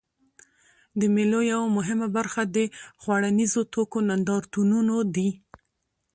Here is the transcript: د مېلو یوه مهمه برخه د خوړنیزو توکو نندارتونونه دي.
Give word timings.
د 0.99 1.01
مېلو 1.15 1.39
یوه 1.51 1.67
مهمه 1.77 2.07
برخه 2.17 2.41
د 2.55 2.57
خوړنیزو 3.01 3.61
توکو 3.73 3.99
نندارتونونه 4.09 4.95
دي. 5.15 5.29